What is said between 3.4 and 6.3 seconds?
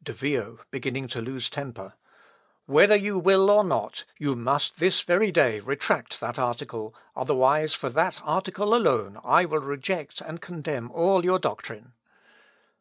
or not, you must this very day retract